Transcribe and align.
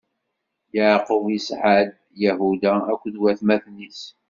Yeɛqub 0.75 1.25
isɛa-d 1.37 1.91
Yahuda 2.23 2.73
akked 2.91 3.15
watmaten-is. 3.21 4.01